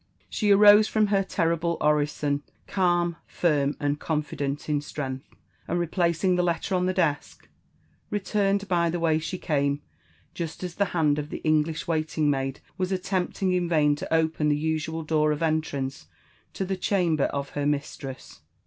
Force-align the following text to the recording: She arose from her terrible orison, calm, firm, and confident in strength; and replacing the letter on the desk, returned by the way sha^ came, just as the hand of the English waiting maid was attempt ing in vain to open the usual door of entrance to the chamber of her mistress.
She 0.29 0.49
arose 0.49 0.87
from 0.87 1.07
her 1.13 1.23
terrible 1.23 1.77
orison, 1.79 2.41
calm, 2.65 3.17
firm, 3.27 3.77
and 3.79 3.99
confident 3.99 4.67
in 4.67 4.81
strength; 4.81 5.27
and 5.67 5.77
replacing 5.79 6.35
the 6.35 6.41
letter 6.41 6.73
on 6.73 6.87
the 6.87 6.91
desk, 6.93 7.47
returned 8.09 8.67
by 8.67 8.89
the 8.89 8.99
way 8.99 9.19
sha^ 9.19 9.39
came, 9.39 9.83
just 10.33 10.63
as 10.63 10.73
the 10.73 10.85
hand 10.97 11.19
of 11.19 11.29
the 11.29 11.37
English 11.43 11.87
waiting 11.87 12.31
maid 12.31 12.61
was 12.79 12.91
attempt 12.91 13.43
ing 13.43 13.51
in 13.51 13.69
vain 13.69 13.95
to 13.97 14.11
open 14.11 14.49
the 14.49 14.57
usual 14.57 15.03
door 15.03 15.31
of 15.31 15.43
entrance 15.43 16.07
to 16.53 16.65
the 16.65 16.77
chamber 16.77 17.25
of 17.25 17.49
her 17.49 17.67
mistress. 17.67 18.41